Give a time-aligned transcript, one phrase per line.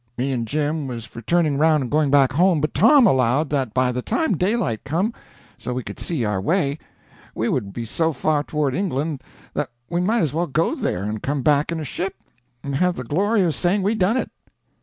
[0.17, 3.71] Me and Jim was for turning around and going back home, but Tom allowed that
[3.71, 5.13] by the time daylight come,
[5.59, 6.79] so we could see our way,
[7.35, 9.21] we would be so far toward England
[9.53, 12.15] that we might as well go there, and come back in a ship,
[12.63, 14.31] and have the glory of saying we done it.